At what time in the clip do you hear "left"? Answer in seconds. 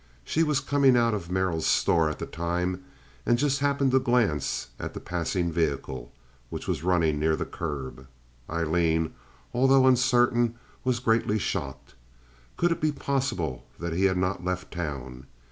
14.43-14.71